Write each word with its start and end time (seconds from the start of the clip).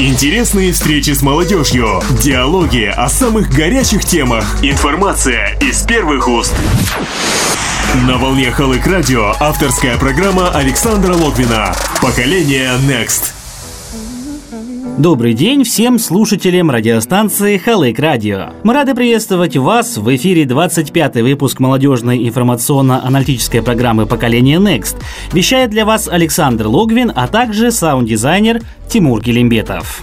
Интересные 0.00 0.72
встречи 0.72 1.10
с 1.10 1.22
молодежью, 1.22 2.00
диалоги 2.22 2.84
о 2.84 3.08
самых 3.08 3.50
горячих 3.50 4.04
темах, 4.04 4.44
информация 4.62 5.58
из 5.60 5.82
первых 5.82 6.28
уст. 6.28 6.54
На 8.06 8.16
волне 8.16 8.52
Халык 8.52 8.86
Радио 8.86 9.34
авторская 9.40 9.98
программа 9.98 10.50
Александра 10.50 11.14
Логвина 11.14 11.74
«Поколение 12.00 12.74
Next». 12.86 13.37
Добрый 14.98 15.32
день 15.32 15.62
всем 15.62 15.96
слушателям 15.96 16.72
радиостанции 16.72 17.56
Халык 17.56 18.00
Радио. 18.00 18.48
Мы 18.64 18.74
рады 18.74 18.96
приветствовать 18.96 19.56
вас 19.56 19.96
в 19.96 20.16
эфире 20.16 20.42
25-й 20.42 21.22
выпуск 21.22 21.60
молодежной 21.60 22.28
информационно-аналитической 22.28 23.62
программы 23.62 24.06
«Поколение 24.06 24.58
Next». 24.58 24.96
Вещает 25.32 25.70
для 25.70 25.84
вас 25.84 26.08
Александр 26.08 26.66
Логвин, 26.66 27.12
а 27.14 27.28
также 27.28 27.70
саунд-дизайнер 27.70 28.60
Тимур 28.88 29.22
Келимбетов. 29.22 30.02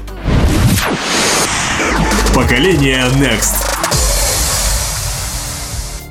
Поколение 2.34 3.04
Next. 3.20 3.75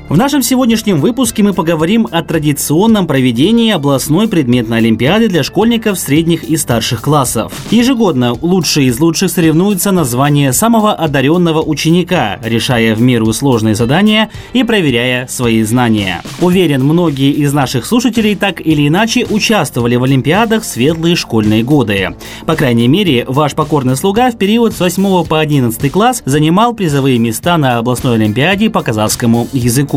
В 0.06 0.18
нашем 0.18 0.42
сегодняшнем 0.42 1.00
выпуске 1.00 1.42
мы 1.42 1.54
поговорим 1.54 2.06
о 2.10 2.22
традиционном 2.22 3.06
проведении 3.06 3.72
областной 3.72 4.28
предметной 4.28 4.76
олимпиады 4.76 5.28
для 5.28 5.42
школьников 5.42 5.98
средних 5.98 6.44
и 6.44 6.58
старших 6.58 7.00
классов. 7.00 7.54
Ежегодно 7.70 8.34
лучшие 8.34 8.88
из 8.88 9.00
лучших 9.00 9.30
соревнуются 9.30 9.92
на 9.92 10.04
звание 10.04 10.52
самого 10.52 10.92
одаренного 10.92 11.62
ученика, 11.62 12.38
решая 12.44 12.94
в 12.94 13.00
меру 13.00 13.32
сложные 13.32 13.74
задания 13.74 14.28
и 14.52 14.62
проверяя 14.62 15.26
свои 15.26 15.62
знания. 15.62 16.20
Уверен, 16.42 16.84
многие 16.84 17.30
из 17.30 17.54
наших 17.54 17.86
слушателей 17.86 18.34
так 18.34 18.60
или 18.60 18.86
иначе 18.86 19.24
участвовали 19.24 19.96
в 19.96 20.04
олимпиадах 20.04 20.64
в 20.64 20.66
светлые 20.66 21.16
школьные 21.16 21.62
годы. 21.62 22.14
По 22.44 22.56
крайней 22.56 22.88
мере, 22.88 23.24
ваш 23.26 23.54
покорный 23.54 23.96
слуга 23.96 24.30
в 24.30 24.36
период 24.36 24.74
с 24.74 24.80
8 24.80 25.24
по 25.24 25.40
11 25.40 25.90
класс 25.90 26.22
занимал 26.26 26.74
призовые 26.74 27.18
места 27.18 27.56
на 27.56 27.78
областной 27.78 28.16
олимпиаде 28.16 28.68
по 28.68 28.82
казахскому 28.82 29.48
языку 29.54 29.94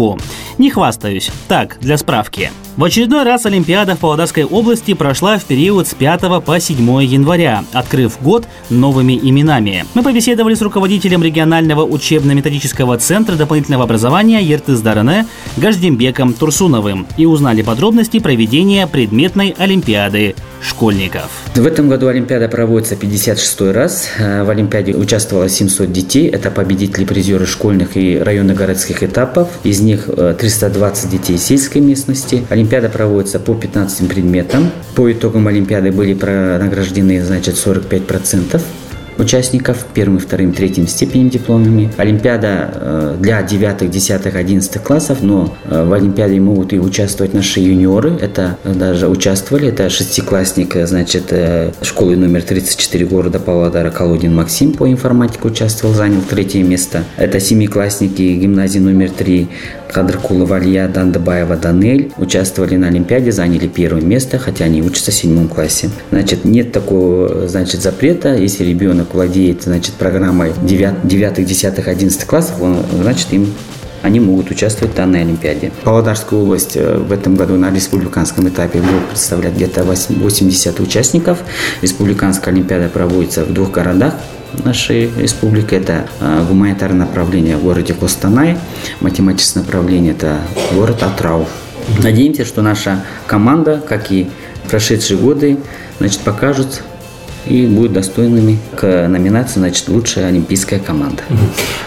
Не 0.58 0.72
хвастаюсь. 0.72 1.31
Так, 1.47 1.77
для 1.81 1.97
справки. 1.97 2.52
В 2.78 2.83
очередной 2.83 3.23
раз 3.23 3.47
Олимпиада 3.47 3.95
в 3.95 4.00
Павлодарской 4.00 4.44
области 4.44 4.94
прошла 4.94 5.39
в 5.39 5.45
период 5.45 5.88
с 5.88 5.95
5 5.95 6.44
по 6.45 6.59
7 6.59 7.03
января, 7.03 7.64
открыв 7.73 8.22
год 8.22 8.45
новыми 8.70 9.17
именами. 9.17 9.83
Мы 9.95 10.03
побеседовали 10.03 10.53
с 10.53 10.61
руководителем 10.61 11.23
регионального 11.23 11.83
учебно-методического 11.83 13.00
центра 13.00 13.33
дополнительного 13.33 13.86
образования 13.86 14.44
Ертыздаране 14.44 15.25
Гаждембеком 15.58 16.36
Турсуновым 16.36 17.08
и 17.17 17.25
узнали 17.25 17.64
подробности 17.64 18.20
проведения 18.20 18.86
предметной 18.86 19.55
Олимпиады 19.58 20.36
школьников. 20.61 21.30
В 21.55 21.66
этом 21.66 21.89
году 21.89 22.08
Олимпиада 22.08 22.48
проводится 22.48 22.95
56 22.95 23.61
раз. 23.73 24.09
В 24.20 24.50
Олимпиаде 24.50 24.94
участвовало 24.94 25.50
700 25.50 25.92
детей. 25.92 26.28
Это 26.28 26.52
победители 26.52 27.05
призеры 27.05 27.45
школьных 27.45 27.95
и 27.98 28.17
районных 28.17 28.58
городских 28.58 29.03
этапов. 29.03 29.50
Из 29.64 29.80
них 29.81 30.08
320 30.08 31.05
э, 31.05 31.09
детей 31.09 31.38
сельской 31.38 31.81
местности. 31.81 32.45
Олимпиада 32.50 32.66
проводится 32.89 33.39
по 33.39 33.53
15 33.55 34.07
предметам. 34.07 34.71
По 34.95 35.11
итогам 35.11 35.47
Олимпиады 35.47 35.91
были 35.91 36.13
награждены, 36.13 37.23
значит, 37.23 37.55
45% 37.55 38.61
участников 39.19 39.85
первым, 39.93 40.19
вторым, 40.19 40.53
третьим 40.53 40.87
степенем 40.87 41.29
дипломами. 41.29 41.91
Олимпиада 41.97 42.71
э, 42.73 43.15
для 43.19 43.41
девятых, 43.41 43.89
десятых, 43.89 44.35
одиннадцатых 44.35 44.83
классов, 44.83 45.19
но 45.21 45.55
э, 45.65 45.83
в 45.83 45.93
Олимпиаде 45.93 46.39
могут 46.39 46.73
и 46.73 46.79
участвовать 46.79 47.33
наши 47.33 47.59
юниоры. 47.59 48.17
Это 48.21 48.57
даже 48.63 49.07
участвовали. 49.07 49.69
Это 49.69 49.89
шестиклассник, 49.89 50.75
э, 50.75 50.87
значит, 50.87 51.33
школы 51.81 52.15
номер 52.15 52.43
34 52.43 53.05
города 53.05 53.39
Павлодара 53.39 53.91
Колодин 53.91 54.35
Максим 54.35 54.73
по 54.73 54.89
информатике 54.89 55.47
участвовал, 55.47 55.93
занял 55.93 56.21
третье 56.21 56.63
место. 56.63 57.03
Это 57.17 57.39
семиклассники 57.39 58.21
гимназии 58.21 58.79
номер 58.79 59.11
3 59.11 59.47
Кадркулова 59.91 60.57
Алия, 60.57 60.87
Дандабаева 60.87 61.55
Данель 61.55 62.11
участвовали 62.17 62.75
на 62.75 62.87
Олимпиаде, 62.87 63.31
заняли 63.31 63.67
первое 63.67 64.02
место, 64.02 64.37
хотя 64.37 64.65
они 64.65 64.81
учатся 64.81 65.11
в 65.11 65.13
седьмом 65.13 65.47
классе. 65.47 65.89
Значит, 66.11 66.45
нет 66.45 66.71
такого 66.71 67.47
значит, 67.47 67.81
запрета, 67.81 68.36
если 68.36 68.63
ребенок 68.63 69.06
владеет 69.13 69.63
значит, 69.63 69.95
программой 69.95 70.53
9, 70.61 71.07
9 71.07 71.45
10, 71.45 71.87
11 71.87 72.23
классов, 72.25 72.61
он, 72.61 72.83
значит, 73.01 73.31
им 73.33 73.53
они 74.03 74.19
могут 74.19 74.51
участвовать 74.51 74.93
в 74.93 74.97
данной 74.97 75.21
Олимпиаде. 75.21 75.71
Павлодарская 75.83 76.39
область 76.39 76.77
э, 76.77 76.97
в 76.97 77.11
этом 77.11 77.35
году 77.35 77.57
на 77.57 77.73
республиканском 77.73 78.47
этапе 78.47 78.79
будет 78.79 79.05
представлять 79.09 79.55
где-то 79.55 79.83
80 79.83 80.79
участников. 80.79 81.39
Республиканская 81.81 82.53
Олимпиада 82.53 82.89
проводится 82.89 83.43
в 83.43 83.51
двух 83.51 83.71
городах 83.71 84.13
нашей 84.63 85.09
республики. 85.17 85.75
Это 85.75 86.07
э, 86.19 86.45
гуманитарное 86.47 87.05
направление 87.05 87.57
в 87.57 87.63
городе 87.63 87.93
Костанай, 87.93 88.57
математическое 89.01 89.59
направление– 89.59 90.13
это 90.13 90.37
город 90.73 91.03
Атрау. 91.03 91.47
Надеемся, 92.01 92.45
что 92.45 92.61
наша 92.61 93.03
команда, 93.25 93.81
как 93.87 94.11
и 94.11 94.29
прошедшие 94.69 95.17
годы, 95.17 95.57
значит, 95.99 96.19
покажут 96.19 96.83
и 97.47 97.65
будут 97.67 97.93
достойными 97.93 98.58
к 98.75 99.08
номинации 99.08 99.59
значит, 99.59 99.87
«Лучшая 99.89 100.27
олимпийская 100.27 100.80
команда». 100.80 101.23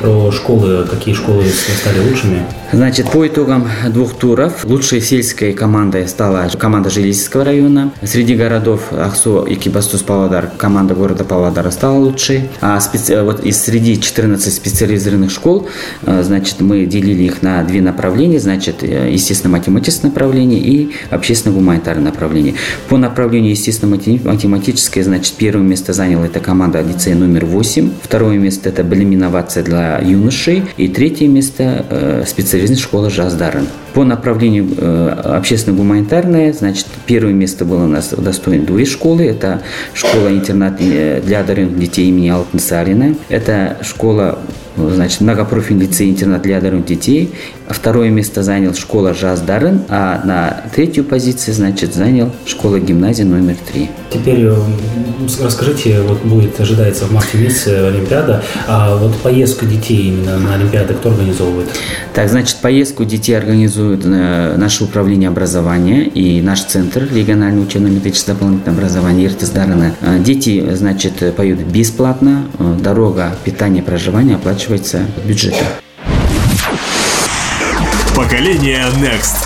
Про 0.01 0.31
школы, 0.33 0.87
какие 0.89 1.15
школы 1.15 1.45
стали 1.81 1.99
лучшими? 2.09 2.43
Значит, 2.73 3.11
по 3.11 3.27
итогам 3.27 3.69
двух 3.89 4.15
туров 4.15 4.65
лучшей 4.65 5.01
сельской 5.01 5.53
командой 5.53 6.07
стала 6.09 6.49
команда 6.59 6.89
Жилищского 6.89 7.45
района. 7.45 7.93
Среди 8.03 8.37
городов 8.37 8.93
Ахсу 8.93 9.43
и 9.43 9.57
Кибастус 9.57 10.03
Павлодар 10.03 10.51
команда 10.57 10.95
города 10.95 11.25
Павлодара 11.25 11.71
стала 11.71 11.99
лучшей. 11.99 12.49
А 12.61 12.79
специ... 12.81 13.21
вот 13.23 13.45
из 13.45 13.61
среди 13.61 14.01
14 14.01 14.53
специализированных 14.53 15.31
школ, 15.31 15.69
э, 16.07 16.23
значит, 16.23 16.61
мы 16.61 16.87
делили 16.87 17.25
их 17.25 17.43
на 17.43 17.63
две 17.65 17.83
направления, 17.83 18.39
значит, 18.39 18.83
э, 18.83 19.11
естественно-математическое 19.11 20.07
направление 20.07 20.61
и 20.61 20.93
общественно-гуманитарное 21.11 22.05
направление. 22.05 22.55
По 22.89 22.97
направлению 22.97 23.51
естественно-математическое, 23.51 25.03
значит, 25.03 25.35
первое 25.35 25.50
место 25.59 25.93
заняла 25.93 26.27
эта 26.27 26.41
команда 26.41 26.81
лицея 26.81 27.17
номер 27.17 27.45
8, 27.45 27.91
второе 28.03 28.39
место 28.39 28.69
это 28.69 28.85
Блим 28.85 29.15
инновация 29.15 29.63
для 29.63 29.99
юношей 29.99 30.63
и 30.77 30.89
третье 30.89 31.27
место 31.27 31.85
э, 31.89 32.25
специализированная 32.27 32.81
школа 32.83 33.11
Жаздарын. 33.11 33.67
По 33.93 34.05
направлению 34.05 34.69
э, 34.77 35.09
общественно-гуманитарное, 35.25 36.53
значит, 36.53 36.87
первое 37.07 37.33
место 37.33 37.65
было 37.65 37.85
у 37.85 37.89
нас 37.89 38.11
достоин 38.11 38.65
две 38.65 38.85
школы. 38.85 39.25
Это 39.25 39.63
школа-интернат 39.95 40.77
э, 40.81 41.21
для 41.25 41.41
одаренных 41.41 41.79
детей 41.79 42.09
имени 42.09 42.29
Алтынсарина. 42.29 43.17
Это 43.29 43.79
школа 43.83 44.39
значит, 44.89 45.21
многопрофильный 45.21 45.87
лицей-интернат 45.87 46.43
для 46.43 46.59
одаренных 46.59 46.87
детей. 46.87 47.33
Второе 47.69 48.11
место 48.11 48.43
занял 48.43 48.75
школа 48.75 49.15
Жаз 49.15 49.41
Дарын, 49.41 49.83
а 49.89 50.21
на 50.25 50.71
третью 50.75 51.05
позицию, 51.05 51.55
значит, 51.55 51.95
занял 51.95 52.31
школа-гимназия 52.47 53.25
номер 53.25 53.57
три. 53.71 53.91
Теперь 54.13 54.45
э, 54.47 54.57
расскажите, 55.41 56.01
вот 56.03 56.23
будет, 56.23 56.59
ожидается 56.61 57.05
в 57.05 57.13
марте 57.13 57.39
месяце 57.39 57.69
Олимпиада, 57.69 58.43
а 58.67 58.97
вот 58.97 59.17
поездку 59.19 59.67
детей 59.67 60.09
именно 60.09 60.39
на 60.39 60.55
Олимпиады 60.55 60.95
кто 60.95 61.11
организовывает? 61.11 61.69
Так, 62.13 62.29
значит, 62.29 62.57
поездку 62.57 63.05
детей 63.05 63.35
организует 63.35 64.05
э, 64.05 64.57
наше 64.57 64.85
управление 64.85 65.29
образования 65.29 66.05
и 66.05 66.43
наш 66.43 66.65
центр 66.65 67.07
регионального 67.13 67.65
учебно-методического 67.65 68.35
дополнительного 68.35 68.79
образования 68.79 69.27
Иртис 69.27 69.51
Дарана. 69.51 69.95
Э, 70.01 70.19
дети, 70.19 70.75
значит, 70.75 71.35
поют 71.37 71.61
бесплатно, 71.61 72.47
дорога, 72.83 73.33
питание, 73.45 73.83
проживание 73.83 74.37
оплачивается 74.71 75.05
бюджетом. 75.25 75.67
Поколение 78.15 78.85
Next. 79.01 79.37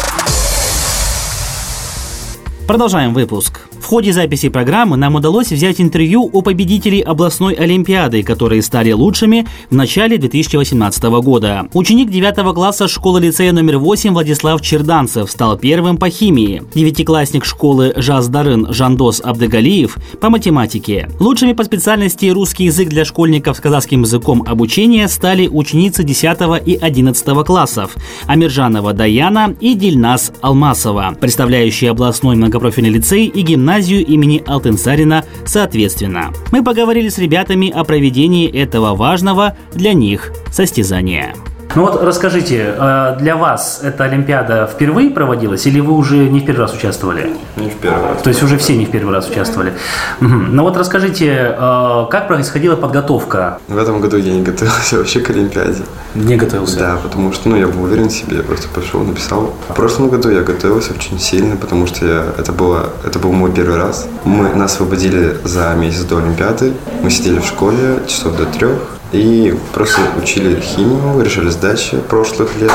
Продолжаем 2.66 3.14
выпуск. 3.14 3.60
Ходе 3.94 4.12
записи 4.12 4.48
программы 4.48 4.96
нам 4.96 5.14
удалось 5.14 5.52
взять 5.52 5.80
интервью 5.80 6.28
у 6.32 6.42
победителей 6.42 7.00
областной 7.00 7.54
олимпиады, 7.54 8.24
которые 8.24 8.60
стали 8.60 8.90
лучшими 8.90 9.46
в 9.70 9.74
начале 9.76 10.18
2018 10.18 11.04
года. 11.22 11.68
Ученик 11.74 12.10
9 12.10 12.54
класса 12.56 12.88
школы-лицея 12.88 13.52
номер 13.52 13.78
8 13.78 14.12
Владислав 14.12 14.60
Черданцев 14.62 15.30
стал 15.30 15.56
первым 15.56 15.96
по 15.96 16.10
химии. 16.10 16.64
Девятиклассник 16.74 17.44
школы 17.44 17.92
Жаздарын 17.94 18.66
Жандос 18.72 19.20
Абдегалиев 19.24 19.96
по 20.20 20.28
математике. 20.28 21.08
Лучшими 21.20 21.52
по 21.52 21.62
специальности 21.62 22.26
русский 22.26 22.64
язык 22.64 22.88
для 22.88 23.04
школьников 23.04 23.58
с 23.58 23.60
казахским 23.60 24.02
языком 24.02 24.42
обучения 24.44 25.06
стали 25.06 25.46
ученицы 25.46 26.02
10 26.02 26.66
и 26.66 26.74
11 26.74 27.44
классов 27.46 27.94
Амиржанова 28.26 28.92
Даяна 28.92 29.54
и 29.60 29.74
Дильнас 29.74 30.32
Алмасова, 30.40 31.16
представляющие 31.20 31.92
областной 31.92 32.34
многопрофильный 32.34 32.90
лицей 32.90 33.26
и 33.26 33.42
гимназию 33.42 33.83
гимназию 33.84 34.06
имени 34.06 34.42
Алтынсарина 34.46 35.24
соответственно. 35.44 36.32
Мы 36.52 36.64
поговорили 36.64 37.08
с 37.08 37.18
ребятами 37.18 37.70
о 37.70 37.84
проведении 37.84 38.50
этого 38.50 38.94
важного 38.94 39.56
для 39.74 39.92
них 39.92 40.32
состязания. 40.50 41.34
Ну 41.74 41.82
вот 41.82 42.00
расскажите, 42.02 42.72
э, 42.78 43.16
для 43.18 43.36
вас 43.36 43.80
эта 43.82 44.04
Олимпиада 44.04 44.70
впервые 44.72 45.10
проводилась 45.10 45.66
или 45.66 45.80
вы 45.80 45.94
уже 45.94 46.28
не 46.28 46.38
в 46.38 46.44
первый 46.44 46.60
раз 46.60 46.74
участвовали? 46.74 47.32
Не 47.56 47.68
в 47.68 47.74
первый 47.74 48.10
раз. 48.10 48.22
То 48.22 48.28
есть 48.28 48.42
уже 48.44 48.58
все 48.58 48.76
не 48.76 48.86
в 48.86 48.90
первый 48.90 49.12
раз 49.12 49.28
участвовали. 49.28 49.72
Угу. 50.20 50.28
Ну 50.28 50.62
вот 50.62 50.76
расскажите, 50.76 51.56
э, 51.58 52.06
как 52.10 52.28
происходила 52.28 52.76
подготовка? 52.76 53.58
В 53.66 53.76
этом 53.76 54.00
году 54.00 54.18
я 54.18 54.32
не 54.32 54.42
готовился 54.42 54.98
вообще 54.98 55.18
к 55.20 55.30
Олимпиаде. 55.30 55.82
Не 56.14 56.36
готовился? 56.36 56.78
Да, 56.78 56.96
потому 57.02 57.32
что 57.32 57.48
ну, 57.48 57.56
я 57.56 57.66
был 57.66 57.82
уверен 57.82 58.08
в 58.08 58.12
себе, 58.12 58.36
я 58.36 58.42
просто 58.44 58.68
пошел, 58.68 59.00
написал. 59.00 59.52
В 59.68 59.74
прошлом 59.74 60.10
году 60.10 60.30
я 60.30 60.42
готовился 60.42 60.92
очень 60.92 61.18
сильно, 61.18 61.56
потому 61.56 61.88
что 61.88 62.06
я, 62.06 62.24
это, 62.38 62.52
было, 62.52 62.90
это 63.04 63.18
был 63.18 63.32
мой 63.32 63.50
первый 63.50 63.78
раз. 63.78 64.06
Мы, 64.24 64.54
нас 64.54 64.74
освободили 64.74 65.36
за 65.42 65.74
месяц 65.74 66.02
до 66.04 66.18
Олимпиады. 66.18 66.72
Мы 67.02 67.10
сидели 67.10 67.40
в 67.40 67.46
школе 67.46 67.98
часов 68.06 68.36
до 68.36 68.46
трех. 68.46 68.93
И 69.14 69.56
просто 69.72 70.00
учили 70.20 70.60
химию, 70.60 71.22
решали 71.22 71.48
задачи 71.48 71.96
прошлых 71.98 72.50
лет 72.60 72.72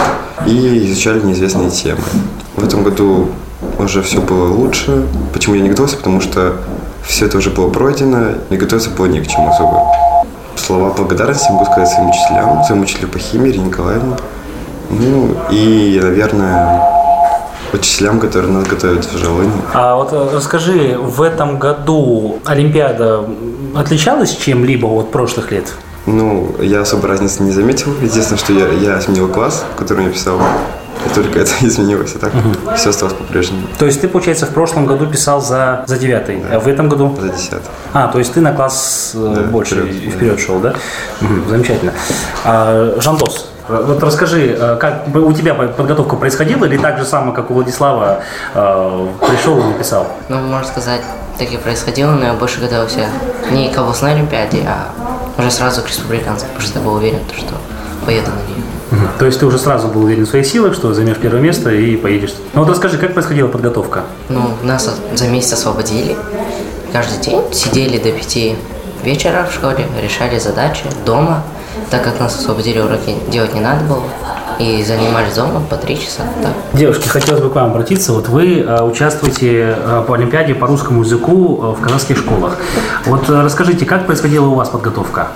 и 0.48 0.86
изучали 0.86 1.20
неизвестные 1.20 1.70
темы. 1.70 2.00
В 2.56 2.64
этом 2.64 2.82
году 2.82 3.28
уже 3.78 4.02
все 4.02 4.22
было 4.22 4.50
лучше. 4.50 5.06
Почему 5.34 5.56
я 5.56 5.62
не 5.62 5.68
готовился? 5.68 5.98
Потому 5.98 6.22
что 6.22 6.56
все 7.06 7.26
это 7.26 7.40
уже 7.40 7.50
было 7.50 7.70
пройдено, 7.70 8.36
и 8.50 8.56
готовиться 8.56 8.90
было 8.90 9.08
не 9.08 9.20
к 9.20 9.28
чему 9.28 9.50
особо. 9.50 9.94
Слова 10.56 10.94
благодарности 10.94 11.52
могу 11.52 11.66
сказать 11.66 11.90
своим 11.90 12.10
учителям, 12.10 12.64
своему 12.64 12.84
учителю 12.84 13.10
по 13.10 13.20
химии, 13.20 13.50
Ирине 13.50 13.66
Николаевне. 13.66 14.16
Ну 14.92 15.36
и, 15.52 16.00
наверное, 16.02 16.82
учителям, 17.74 18.18
которые 18.22 18.54
нас 18.54 18.66
готовят 18.66 19.04
в 19.04 19.18
Жалыне. 19.18 19.52
А 19.74 19.98
вот 19.98 20.14
э, 20.14 20.30
расскажи, 20.34 20.98
в 20.98 21.22
этом 21.22 21.60
году 21.60 22.40
Олимпиада 22.46 23.26
отличалась 23.76 24.38
чем-либо 24.38 24.86
от 24.86 25.12
прошлых 25.12 25.52
лет? 25.52 25.66
Ну, 26.12 26.56
я 26.60 26.82
особо 26.82 27.08
разницы 27.08 27.44
не 27.44 27.52
заметил. 27.52 27.94
Единственное, 28.02 28.40
что 28.40 28.54
я, 28.54 28.68
я 28.70 29.02
сменил 29.02 29.28
класс, 29.28 29.64
в 29.76 29.78
котором 29.78 30.06
я 30.06 30.10
писал. 30.10 30.40
И 31.06 31.14
только 31.14 31.40
это 31.40 31.52
изменилось, 31.62 32.14
а 32.16 32.20
так 32.20 32.34
угу. 32.34 32.76
все 32.76 32.90
осталось 32.90 33.14
по-прежнему. 33.14 33.68
То 33.78 33.86
есть 33.86 34.02
ты, 34.02 34.08
получается, 34.08 34.46
в 34.46 34.50
прошлом 34.50 34.86
году 34.86 35.08
писал 35.08 35.42
за, 35.42 35.84
за 35.88 35.98
девятый, 35.98 36.42
да. 36.42 36.58
а 36.58 36.60
в 36.60 36.68
этом 36.68 36.90
году? 36.90 37.16
За 37.20 37.30
десятый. 37.30 37.70
А, 37.94 38.08
то 38.08 38.20
есть 38.20 38.34
ты 38.34 38.42
на 38.42 38.52
класс 38.52 39.12
э, 39.14 39.34
да, 39.36 39.42
больше 39.44 39.76
вперед, 39.86 40.14
вперед 40.14 40.36
да. 40.36 40.42
шел, 40.42 40.60
да? 40.60 40.76
Угу, 41.22 41.50
замечательно. 41.50 41.94
А, 42.44 42.98
Жандос, 43.00 43.50
вот 43.70 44.04
расскажи, 44.04 44.58
э, 44.60 44.78
как 44.78 45.16
у 45.16 45.32
тебя 45.32 45.54
подготовка 45.54 46.16
происходила 46.16 46.66
или 46.66 46.78
так 46.78 46.98
же 46.98 47.06
самое, 47.06 47.34
как 47.34 47.50
у 47.52 47.54
Владислава, 47.54 48.22
э, 48.56 49.08
пришел 49.30 49.60
и 49.60 49.64
написал? 49.64 50.08
Ну, 50.28 50.40
можно 50.40 50.68
сказать, 50.68 51.02
так 51.38 51.50
и 51.52 51.58
происходило, 51.58 52.12
но 52.12 52.26
я 52.26 52.34
больше 52.34 52.60
готовился 52.60 53.08
не 53.52 53.70
к 53.70 53.78
областной 53.78 54.14
олимпиаде, 54.14 54.66
а 54.68 54.90
уже 55.40 55.52
сразу 55.52 55.82
к 55.82 55.88
республиканцам, 55.88 56.50
потому 56.50 56.68
что 56.68 56.80
был 56.80 56.94
уверен, 56.96 57.20
что 57.36 57.56
поеду 58.06 58.32
на 58.32 58.52
нее. 58.52 58.64
Угу. 58.92 59.20
То 59.20 59.26
есть 59.26 59.40
ты 59.40 59.46
уже 59.46 59.58
сразу 59.58 59.88
был 59.88 60.04
уверен 60.04 60.26
в 60.26 60.30
своих 60.30 60.46
силах, 60.46 60.74
что 60.74 60.94
займешь 60.94 61.18
первое 61.18 61.42
место 61.42 61.72
и 61.72 61.96
поедешь. 61.96 62.34
Ну 62.54 62.64
вот 62.64 62.70
расскажи, 62.70 62.98
как 62.98 63.14
происходила 63.14 63.48
подготовка? 63.48 64.04
Ну, 64.30 64.52
нас 64.64 64.90
за 65.14 65.28
месяц 65.28 65.54
освободили. 65.54 66.16
Каждый 66.92 67.20
день 67.24 67.42
сидели 67.54 67.98
до 67.98 68.12
пяти 68.12 68.56
вечера 69.04 69.48
в 69.50 69.54
школе, 69.54 69.86
решали 70.02 70.40
задачи 70.40 70.84
дома, 71.06 71.44
так 71.92 72.04
как 72.04 72.20
нас 72.20 72.38
освободили, 72.38 72.80
уроки 72.80 73.16
делать 73.30 73.54
не 73.54 73.62
надо 73.62 73.86
было 73.86 74.04
и 74.60 74.84
занимались 74.84 75.34
дома 75.36 75.62
по 75.68 75.78
три 75.78 75.98
часа. 75.98 76.24
Так. 76.44 76.52
Девушки, 76.74 77.08
хотелось 77.08 77.42
бы 77.42 77.50
к 77.50 77.56
вам 77.56 77.72
обратиться. 77.72 78.12
Вот 78.12 78.28
вы 78.28 78.60
э, 78.60 78.84
участвуете 78.84 79.76
э, 79.78 80.04
по 80.06 80.16
Олимпиаде 80.16 80.54
по 80.54 80.68
русскому 80.68 81.04
языку 81.04 81.60
э, 81.62 81.80
в 81.80 81.82
казахских 81.82 82.18
школах. 82.18 82.58
Вот 83.06 83.30
расскажите, 83.30 83.86
как 83.86 84.06
происходила 84.06 84.48
у 84.48 84.56
вас 84.56 84.68
подготовка? 84.68 85.30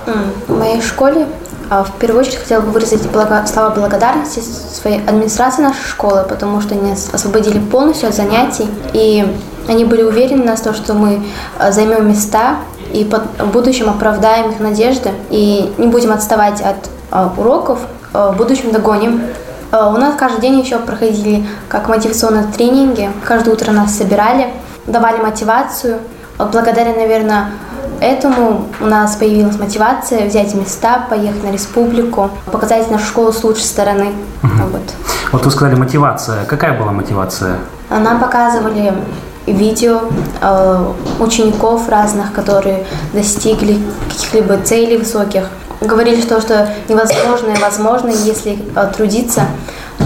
В 0.47 0.59
моей 0.59 0.81
школе 0.81 1.25
э, 1.69 1.83
в 1.87 1.99
первую 1.99 2.21
очередь 2.21 2.39
хотела 2.39 2.59
бы 2.59 2.71
выразить 2.71 3.09
благо... 3.11 3.45
слова 3.47 3.69
благодарности 3.69 4.41
своей 4.41 4.99
администрации 5.07 5.61
нашей 5.61 5.87
школы, 5.87 6.25
потому 6.27 6.59
что 6.59 6.75
они 6.75 6.89
нас 6.89 7.09
освободили 7.13 7.59
полностью 7.59 8.09
от 8.09 8.15
занятий, 8.15 8.67
и 8.91 9.25
они 9.69 9.85
были 9.85 10.03
уверены 10.03 10.43
в 10.43 10.45
нас, 10.45 10.59
то, 10.59 10.73
что 10.73 10.93
мы 10.95 11.23
займем 11.71 12.09
места 12.09 12.57
и 12.91 13.09
в 13.39 13.47
будущем 13.53 13.89
оправдаем 13.89 14.51
их 14.51 14.59
надежды 14.59 15.11
и 15.29 15.73
не 15.77 15.87
будем 15.87 16.11
отставать 16.11 16.61
от 16.61 17.37
уроков, 17.37 17.79
в 18.13 18.35
будущем 18.37 18.71
догоним. 18.71 19.21
Э, 19.71 19.89
у 19.89 19.97
нас 19.97 20.15
каждый 20.15 20.41
день 20.41 20.59
еще 20.59 20.79
проходили 20.79 21.45
как 21.67 21.89
мотивационные 21.89 22.45
тренинги. 22.45 23.11
Каждое 23.25 23.53
утро 23.53 23.71
нас 23.71 23.95
собирали, 23.97 24.47
давали 24.85 25.17
мотивацию. 25.17 25.99
Благодаря, 26.37 26.93
наверное, 26.93 27.51
этому 27.99 28.65
у 28.81 28.85
нас 28.85 29.15
появилась 29.15 29.57
мотивация 29.57 30.27
взять 30.27 30.53
места, 30.55 31.05
поехать 31.09 31.43
на 31.43 31.51
республику, 31.51 32.29
показать 32.51 32.89
нашу 32.91 33.05
школу 33.05 33.31
с 33.31 33.43
лучшей 33.43 33.63
стороны. 33.63 34.11
Угу. 34.43 34.51
Вот. 34.71 34.81
вот 35.31 35.45
вы 35.45 35.51
сказали 35.51 35.75
мотивация. 35.75 36.45
Какая 36.45 36.77
была 36.77 36.91
мотивация? 36.91 37.57
Нам 37.89 38.19
показывали 38.19 38.93
видео 39.45 40.01
э, 40.41 40.93
учеников 41.19 41.89
разных, 41.89 42.33
которые 42.33 42.85
достигли 43.13 43.77
каких-либо 44.09 44.57
целей 44.57 44.97
высоких 44.97 45.49
говорили, 45.85 46.21
что, 46.21 46.41
что 46.41 46.69
невозможное 46.89 47.55
возможно, 47.57 48.09
если 48.09 48.59
трудиться, 48.95 49.43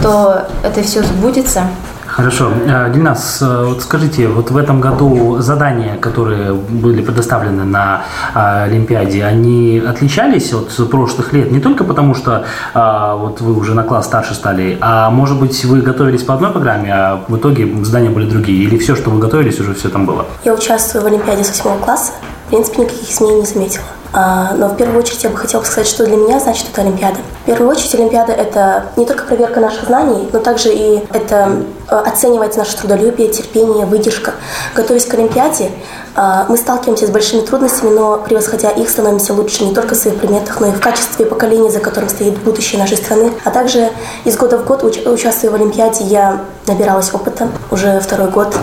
то 0.02 0.48
это 0.64 0.82
все 0.84 1.04
сбудется. 1.04 1.64
Хорошо. 2.08 2.52
Дильнас, 2.94 3.40
э, 3.44 3.66
вот 3.66 3.84
скажите, 3.84 4.28
вот 4.28 4.50
в 4.50 4.58
этом 4.58 4.82
году 4.82 5.38
задания, 5.40 5.98
которые 5.98 6.54
были 6.54 7.04
предоставлены 7.04 7.64
на 7.64 8.06
Олимпиаде, 8.34 9.24
они 9.24 9.84
отличались 9.88 10.52
от 10.52 10.90
прошлых 10.90 11.32
лет? 11.34 11.52
Не 11.52 11.60
только 11.60 11.84
потому, 11.84 12.16
что 12.16 12.46
вот 12.74 13.40
вы 13.42 13.54
уже 13.54 13.76
на 13.76 13.84
класс 13.84 14.06
старше 14.06 14.34
стали, 14.34 14.80
а 14.82 15.12
может 15.12 15.40
быть 15.40 15.64
вы 15.66 15.82
готовились 15.82 16.24
по 16.24 16.34
одной 16.34 16.50
программе, 16.50 16.92
а 16.92 17.24
в 17.28 17.38
итоге 17.38 17.72
задания 17.84 18.10
были 18.10 18.28
другие? 18.28 18.64
Или 18.64 18.80
все, 18.80 18.96
что 18.96 19.12
вы 19.12 19.20
готовились, 19.20 19.60
уже 19.60 19.76
все 19.76 19.90
там 19.90 20.08
было? 20.08 20.26
Я 20.44 20.56
участвую 20.56 21.04
в 21.04 21.06
Олимпиаде 21.06 21.44
с 21.44 21.64
8 21.64 21.80
класса. 21.82 22.14
В 22.48 22.50
принципе, 22.50 22.82
никаких 22.82 23.12
изменений 23.12 23.42
не 23.42 23.46
заметила. 23.46 23.86
А, 24.20 24.56
но 24.56 24.70
в 24.70 24.76
первую 24.76 24.98
очередь 24.98 25.24
я 25.24 25.30
бы 25.30 25.38
хотела 25.38 25.62
сказать, 25.62 25.86
что 25.86 26.04
для 26.04 26.16
меня 26.18 26.40
значит 26.40 26.66
эта 26.74 26.82
Олимпиада. 26.82 27.20
В 27.44 27.46
первую 27.46 27.70
очередь 27.70 27.94
Олимпиада– 27.94 28.32
это 28.34 28.86
не 28.96 29.06
только 29.06 29.26
проверка 29.26 29.60
наших 29.60 29.86
знаний, 29.86 30.28
но 30.34 30.40
также 30.40 30.74
и 30.74 31.06
это 31.14 31.62
э, 31.88 31.96
оценивается 31.96 32.58
наше 32.58 32.76
трудолюбие, 32.78 33.28
терпение, 33.28 33.86
выдержка. 33.86 34.34
Готовясь 34.74 35.06
к 35.06 35.14
Олимпиаде, 35.14 35.70
а, 36.16 36.48
мы 36.50 36.58
сталкиваемся 36.58 37.06
с 37.06 37.12
большими 37.12 37.42
трудностями, 37.42 37.92
но 37.92 38.18
превосходя 38.18 38.72
их, 38.72 38.90
становимся 38.90 39.36
лучше 39.36 39.66
не 39.66 39.76
только 39.76 39.94
в 39.94 39.98
своих 40.00 40.18
предметах, 40.18 40.60
но 40.62 40.70
и 40.70 40.72
в 40.72 40.80
качестве 40.80 41.28
поколения, 41.28 41.70
за 41.70 41.80
которым 41.80 42.10
стоит 42.10 42.40
будущее 42.40 42.82
нашей 42.82 42.98
страны. 42.98 43.32
А 43.46 43.52
также 43.52 43.92
из 44.26 44.36
года 44.36 44.58
в 44.58 44.66
год, 44.66 44.84
участвуя 44.84 45.52
в 45.52 45.54
Олимпиаде, 45.54 46.04
я 46.06 46.42
набиралась 46.66 47.14
опыта. 47.14 47.50
Уже 47.70 48.00
второй 48.00 48.32
год 48.32 48.56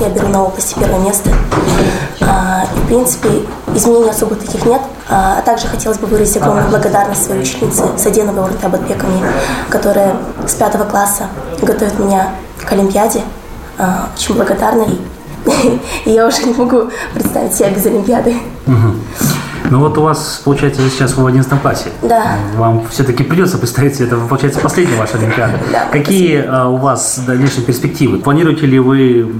я 0.00 0.08
беру 0.08 0.28
на 0.28 0.44
области 0.44 0.74
первое 0.78 1.00
место. 1.00 1.28
В 2.88 2.90
принципе, 2.90 3.28
изменений 3.74 4.08
особо 4.08 4.34
таких 4.34 4.64
нет. 4.64 4.80
А, 5.10 5.36
а 5.38 5.42
также 5.42 5.66
хотелось 5.66 5.98
бы 5.98 6.06
выразить 6.06 6.38
огромную 6.38 6.70
благодарность 6.70 7.22
своей 7.22 7.42
ученице 7.42 7.82
Саденовой 7.98 8.44
Урта 8.44 8.70
Батбековне, 8.70 9.22
которая 9.68 10.16
с 10.46 10.54
пятого 10.54 10.84
класса 10.84 11.24
готовит 11.60 11.98
меня 11.98 12.30
к 12.64 12.72
Олимпиаде. 12.72 13.20
А, 13.76 14.08
очень 14.16 14.36
благодарна. 14.36 14.86
И 16.06 16.10
я 16.10 16.26
уже 16.26 16.42
не 16.44 16.54
могу 16.54 16.84
представить 17.12 17.54
себя 17.54 17.68
без 17.68 17.84
Олимпиады. 17.84 18.34
Ну 19.70 19.80
вот 19.80 19.98
у 19.98 20.02
вас, 20.02 20.40
получается, 20.44 20.82
сейчас 20.88 21.16
в 21.16 21.26
11 21.26 21.60
классе. 21.60 21.88
Да. 22.02 22.38
Вам 22.56 22.86
все-таки 22.88 23.22
придется 23.22 23.58
представить, 23.58 24.00
это, 24.00 24.16
получается, 24.16 24.60
последняя 24.60 24.96
ваша 24.96 25.18
Олимпиада. 25.18 25.58
Да, 25.72 25.86
Какие 25.92 26.44
а, 26.46 26.68
у 26.68 26.76
вас 26.76 27.20
дальнейшие 27.26 27.64
перспективы? 27.64 28.18
Планируете 28.18 28.66
ли 28.66 28.78
вы, 28.78 29.30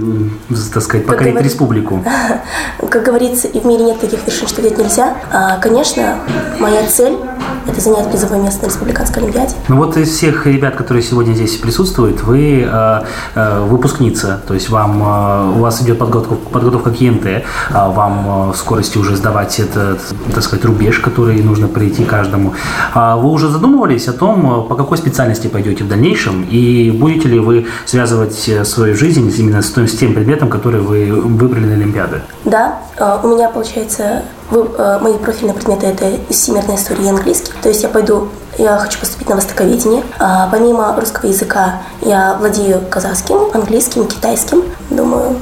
так 0.72 0.82
сказать, 0.82 1.06
покорить 1.06 1.32
говор... 1.34 1.44
республику? 1.44 2.04
Как 2.90 3.02
говорится, 3.02 3.48
и 3.48 3.60
в 3.60 3.64
мире 3.64 3.84
нет 3.84 4.00
таких 4.00 4.26
вершин, 4.26 4.46
что 4.46 4.60
видеть 4.60 4.78
нельзя. 4.78 5.16
А, 5.32 5.58
конечно, 5.58 6.18
моя 6.58 6.86
цель– 6.86 7.16
это 7.66 7.80
занять 7.80 8.10
призовое 8.10 8.40
место 8.40 8.62
на 8.62 8.68
республиканской 8.68 9.22
Олимпиаде. 9.22 9.54
Ну 9.68 9.76
вот 9.76 9.96
из 9.96 10.08
всех 10.08 10.46
ребят, 10.46 10.76
которые 10.76 11.02
сегодня 11.02 11.32
здесь 11.34 11.56
присутствуют, 11.56 12.22
вы 12.22 12.66
а, 12.66 13.04
а, 13.34 13.66
выпускница, 13.66 14.40
то 14.46 14.54
есть 14.54 14.70
вам, 14.70 15.02
а, 15.04 15.52
у 15.56 15.60
вас 15.60 15.82
идет 15.82 15.98
подготовка, 15.98 16.36
подготовка 16.50 16.90
к 16.90 17.00
ЕНТ, 17.00 17.44
а, 17.70 17.88
вам 17.90 18.24
а, 18.28 18.52
в 18.52 18.56
скорости 18.56 18.98
уже 18.98 19.16
сдавать 19.16 19.58
этот 19.60 20.00
так 20.34 20.42
сказать, 20.42 20.64
рубеж, 20.64 20.98
который 20.98 21.42
нужно 21.42 21.68
пройти 21.68 22.04
каждому. 22.04 22.54
А 22.94 23.16
вы 23.16 23.30
уже 23.30 23.48
задумывались 23.48 24.08
о 24.08 24.12
том, 24.12 24.66
по 24.68 24.74
какой 24.74 24.98
специальности 24.98 25.46
пойдете 25.46 25.84
в 25.84 25.88
дальнейшем, 25.88 26.46
и 26.50 26.90
будете 26.90 27.28
ли 27.28 27.38
вы 27.38 27.66
связывать 27.86 28.48
э, 28.48 28.64
свою 28.64 28.94
жизнь 28.94 29.32
именно 29.38 29.62
с 29.62 29.72
тем 29.72 30.14
предметом, 30.14 30.48
который 30.48 30.80
вы 30.80 31.10
выбрали 31.10 31.66
на 31.66 31.74
Олимпиады? 31.74 32.20
Да, 32.44 32.78
э, 32.96 33.18
у 33.22 33.28
меня, 33.28 33.48
получается, 33.48 34.02
э, 34.02 34.22
мои 34.50 35.14
профильные 35.18 35.54
предметы– 35.54 35.86
это 35.88 36.32
всемирная 36.32 36.76
история 36.76 37.04
и 37.04 37.08
английский. 37.08 37.52
То 37.62 37.68
есть 37.68 37.82
я 37.82 37.88
пойду 37.88 38.28
я 38.58 38.76
хочу 38.76 38.98
поступить 38.98 39.28
на 39.28 39.36
востоковедение. 39.36 40.02
помимо 40.50 40.94
русского 40.98 41.28
языка 41.28 41.82
я 42.02 42.36
владею 42.40 42.80
казахским, 42.90 43.50
английским, 43.54 44.06
китайским. 44.06 44.64
Думаю, 44.90 45.36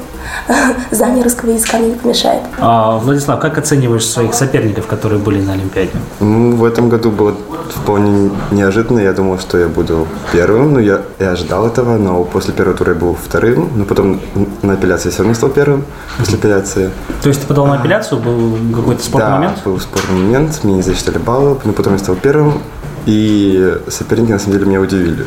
знание 0.91 1.23
русского 1.23 1.51
языка 1.51 1.77
мне 1.77 1.89
не 1.89 1.95
помешает. 1.95 2.43
А, 2.59 2.97
Владислав, 2.97 3.39
как 3.39 3.57
оцениваешь 3.57 4.05
своих 4.05 4.33
соперников, 4.33 4.87
которые 4.87 5.19
были 5.19 5.41
на 5.41 5.53
Олимпиаде? 5.53 5.91
Ну, 6.19 6.55
в 6.55 6.63
этом 6.63 6.89
году 6.89 7.11
было 7.11 7.35
вполне 7.69 8.31
неожиданно. 8.51 8.99
Я 8.99 9.13
думал, 9.13 9.39
что 9.39 9.57
я 9.57 9.67
буду 9.67 10.07
первым. 10.31 10.73
Ну, 10.73 10.79
я, 10.79 11.01
я 11.19 11.31
ожидал 11.31 11.67
этого, 11.67 11.97
но 11.97 12.23
после 12.23 12.53
первого 12.53 12.77
тура 12.77 12.93
я 12.93 12.99
был 12.99 13.15
вторым. 13.15 13.69
Но 13.75 13.85
потом 13.85 14.19
на 14.61 14.73
апелляции 14.73 15.07
я 15.07 15.11
все 15.11 15.23
равно 15.23 15.35
стал 15.35 15.49
первым 15.49 15.83
после 16.17 16.37
апелляции. 16.37 16.91
То 17.21 17.29
есть 17.29 17.41
ты 17.41 17.47
подал 17.47 17.67
на 17.67 17.75
апелляцию, 17.75 18.19
был 18.19 18.57
какой-то 18.75 19.03
спорный 19.03 19.29
да, 19.29 19.35
момент? 19.35 19.63
был 19.63 19.79
спорный 19.79 20.21
момент, 20.21 20.59
мне 20.63 20.75
не 20.75 20.81
засчитали 20.81 21.17
баллы, 21.17 21.57
но 21.63 21.73
потом 21.73 21.93
я 21.93 21.99
стал 21.99 22.15
первым. 22.15 22.61
И 23.05 23.73
соперники, 23.87 24.31
на 24.31 24.39
самом 24.39 24.53
деле, 24.53 24.65
меня 24.65 24.81
удивили. 24.81 25.25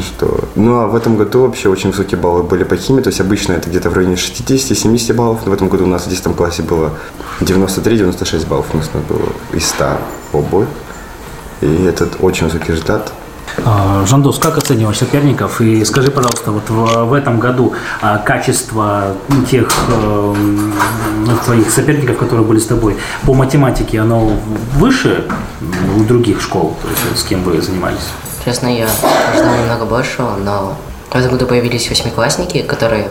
Что... 0.00 0.39
Ну, 0.56 0.80
а 0.80 0.86
в 0.86 0.96
этом 0.96 1.16
году 1.16 1.42
вообще 1.42 1.68
очень 1.68 1.90
высокие 1.90 2.20
баллы 2.20 2.42
были 2.42 2.64
по 2.64 2.76
химии. 2.76 3.02
То 3.02 3.08
есть 3.08 3.20
обычно 3.20 3.52
это 3.52 3.68
где-то 3.70 3.90
в 3.90 3.94
районе 3.94 4.14
60-70 4.14 5.14
баллов. 5.14 5.40
Но 5.44 5.50
в 5.50 5.54
этом 5.54 5.68
году 5.68 5.84
у 5.84 5.88
нас 5.88 6.06
в 6.06 6.10
10 6.10 6.36
классе 6.36 6.62
было 6.62 6.92
93-96 7.40 8.46
баллов 8.48 8.66
у 8.72 8.76
нас 8.76 8.90
было 9.08 9.28
из 9.52 9.66
100 9.68 9.98
обоих. 10.32 10.68
И 11.60 11.84
это 11.84 12.08
очень 12.20 12.46
высокий 12.46 12.72
результат. 12.72 13.12
А, 13.64 14.04
Жандос, 14.06 14.38
как 14.38 14.58
оцениваешь 14.58 14.98
соперников? 14.98 15.60
И 15.60 15.84
скажи, 15.84 16.10
пожалуйста, 16.10 16.50
вот 16.50 16.68
в, 16.68 17.04
в 17.04 17.12
этом 17.12 17.38
году 17.38 17.74
а, 18.00 18.18
качество 18.18 19.14
тех 19.50 19.68
э, 19.88 20.34
ну, 21.26 21.36
твоих 21.44 21.70
соперников, 21.70 22.16
которые 22.16 22.46
были 22.46 22.58
с 22.58 22.66
тобой, 22.66 22.96
по 23.24 23.34
математике, 23.34 24.00
оно 24.00 24.32
выше 24.76 25.24
у 25.96 26.04
других 26.04 26.40
школ, 26.40 26.76
то 26.80 26.88
есть 26.88 27.22
с 27.22 27.24
кем 27.24 27.42
вы 27.42 27.60
занимались? 27.60 28.08
Честно, 28.44 28.68
я 28.68 28.88
ждал 29.34 29.54
немного 29.58 29.84
большего, 29.84 30.36
но 30.36 30.76
в 31.10 31.16
этом 31.16 31.32
году 31.32 31.46
появились 31.46 31.88
восьмиклассники, 31.90 32.62
которые 32.62 33.08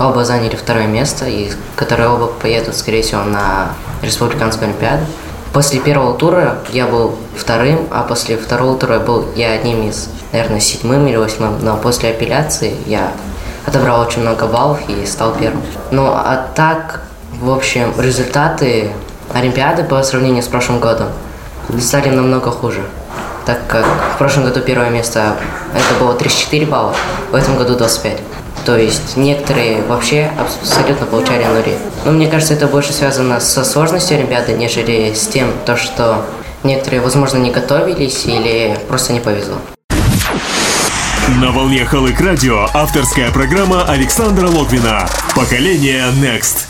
оба 0.00 0.24
заняли 0.24 0.56
второе 0.56 0.86
место 0.86 1.26
и 1.26 1.50
которые 1.76 2.08
оба 2.08 2.28
поедут, 2.28 2.76
скорее 2.76 3.02
всего, 3.02 3.24
на 3.24 3.72
республиканскую 4.02 4.70
олимпиаду. 4.70 5.04
После 5.52 5.80
первого 5.80 6.14
тура 6.16 6.58
я 6.70 6.86
был 6.86 7.16
вторым, 7.36 7.88
а 7.90 8.02
после 8.02 8.36
второго 8.36 8.76
тура 8.78 8.98
был 8.98 9.26
я 9.34 9.52
одним 9.52 9.88
из, 9.88 10.08
наверное, 10.32 10.60
седьмым 10.60 11.06
или 11.06 11.16
восьмым. 11.16 11.58
Но 11.62 11.76
после 11.76 12.10
апелляции 12.10 12.76
я 12.86 13.12
отобрал 13.66 14.00
очень 14.00 14.22
много 14.22 14.46
баллов 14.46 14.80
и 14.88 15.06
стал 15.06 15.34
первым. 15.34 15.62
Ну, 15.90 16.06
а 16.06 16.46
так, 16.54 17.02
в 17.40 17.50
общем, 17.50 17.92
результаты 17.98 18.92
Олимпиады 19.32 19.84
по 19.84 20.02
сравнению 20.02 20.42
с 20.42 20.46
прошлым 20.46 20.80
годом 20.80 21.08
стали 21.80 22.08
намного 22.08 22.50
хуже. 22.50 22.82
Так 23.44 23.66
как 23.66 23.84
в 24.14 24.18
прошлом 24.18 24.44
году 24.44 24.60
первое 24.60 24.90
место 24.90 25.36
это 25.74 26.02
было 26.02 26.14
34 26.14 26.66
балла, 26.66 26.94
в 27.30 27.34
этом 27.34 27.56
году 27.56 27.76
25. 27.76 28.18
То 28.68 28.76
есть 28.76 29.16
некоторые 29.16 29.80
вообще 29.80 30.30
абсолютно 30.38 31.06
получали 31.06 31.42
нули. 31.42 31.78
Но 32.04 32.12
мне 32.12 32.26
кажется, 32.26 32.52
это 32.52 32.66
больше 32.66 32.92
связано 32.92 33.40
со 33.40 33.64
сложностью 33.64 34.18
Олимпиады, 34.18 34.52
нежели 34.52 35.14
с 35.14 35.26
тем, 35.26 35.50
то, 35.64 35.78
что 35.78 36.26
некоторые, 36.64 37.00
возможно, 37.00 37.38
не 37.38 37.50
готовились 37.50 38.26
или 38.26 38.78
просто 38.86 39.14
не 39.14 39.20
повезло. 39.20 39.56
На 41.40 41.50
волне 41.50 41.86
Халык 41.86 42.20
Радио 42.20 42.68
авторская 42.74 43.30
программа 43.30 43.84
Александра 43.84 44.48
Логвина. 44.48 45.08
Поколение 45.34 46.04
Next. 46.20 46.67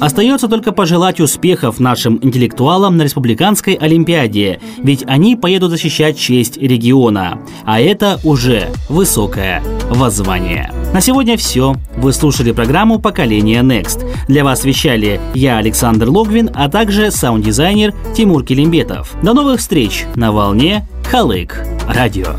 Остается 0.00 0.46
только 0.48 0.72
пожелать 0.72 1.20
успехов 1.20 1.80
нашим 1.80 2.18
интеллектуалам 2.22 2.96
на 2.96 3.02
Республиканской 3.02 3.74
Олимпиаде, 3.74 4.60
ведь 4.78 5.04
они 5.06 5.34
поедут 5.34 5.70
защищать 5.70 6.18
честь 6.18 6.56
региона. 6.56 7.40
А 7.64 7.80
это 7.80 8.20
уже 8.22 8.68
высокое 8.88 9.62
воззвание. 9.90 10.72
На 10.92 11.00
сегодня 11.00 11.36
все. 11.36 11.74
Вы 11.96 12.12
слушали 12.12 12.52
программу 12.52 12.98
«Поколение 12.98 13.62
Next». 13.62 14.06
Для 14.28 14.44
вас 14.44 14.64
вещали 14.64 15.20
я, 15.34 15.58
Александр 15.58 16.08
Логвин, 16.08 16.50
а 16.54 16.68
также 16.68 17.10
саунд-дизайнер 17.10 17.92
Тимур 18.16 18.44
Килимбетов. 18.44 19.14
До 19.22 19.34
новых 19.34 19.60
встреч 19.60 20.04
на 20.14 20.32
волне 20.32 20.86
Халык 21.10 21.64
Радио. 21.88 22.36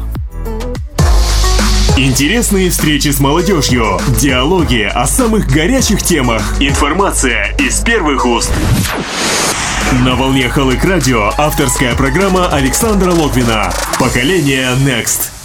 Интересные 2.01 2.69
встречи 2.69 3.09
с 3.09 3.19
молодежью, 3.19 3.99
диалоги 4.21 4.83
о 4.83 5.05
самых 5.05 5.47
горячих 5.47 6.01
темах, 6.01 6.55
информация 6.61 7.53
из 7.59 7.81
первых 7.81 8.25
уст. 8.25 8.53
На 10.05 10.15
волне 10.15 10.47
Халык 10.47 10.81
Радио 10.85 11.29
авторская 11.37 11.93
программа 11.95 12.47
Александра 12.47 13.11
Логвина. 13.11 13.73
Поколение 13.99 14.77
Next. 14.77 15.38